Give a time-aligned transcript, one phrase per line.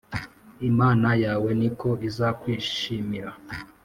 [0.69, 3.31] imana yawe ni ko izakwishimira.